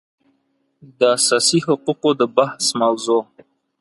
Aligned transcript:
د 0.97 0.99
اساسي 1.17 1.59
حقوقو 1.65 2.09
د 2.19 2.21
بحث 2.37 2.65
موضوع 2.81 3.21